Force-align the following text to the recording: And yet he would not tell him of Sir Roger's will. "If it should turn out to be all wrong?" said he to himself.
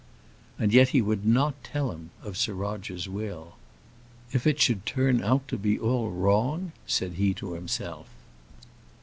And 0.57 0.73
yet 0.73 0.89
he 0.89 1.01
would 1.03 1.27
not 1.27 1.63
tell 1.63 1.91
him 1.91 2.09
of 2.23 2.35
Sir 2.35 2.55
Roger's 2.55 3.07
will. 3.07 3.53
"If 4.31 4.47
it 4.47 4.59
should 4.59 4.83
turn 4.83 5.23
out 5.23 5.47
to 5.49 5.57
be 5.59 5.77
all 5.77 6.09
wrong?" 6.09 6.71
said 6.87 7.13
he 7.21 7.35
to 7.35 7.53
himself. 7.53 8.07